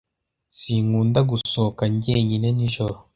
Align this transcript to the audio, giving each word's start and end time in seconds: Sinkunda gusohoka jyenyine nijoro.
Sinkunda 0.59 1.19
gusohoka 1.31 1.83
jyenyine 2.03 2.47
nijoro. 2.57 2.95